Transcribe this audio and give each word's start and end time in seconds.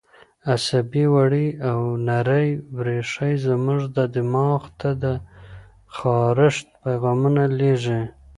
عصبي 0.53 1.05
وړې 1.15 1.47
او 1.69 1.79
نرۍ 2.07 2.49
رېښې 2.85 3.31
زموږ 3.45 3.81
دماغ 4.15 4.61
ته 4.79 4.89
د 5.03 5.05
خارښ 5.95 6.55
پیغامونه 6.83 7.43
لېږي. 7.59 8.01